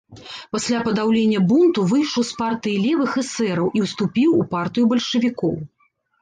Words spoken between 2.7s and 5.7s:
левых эсэраў і ўступіў у партыю бальшавікоў.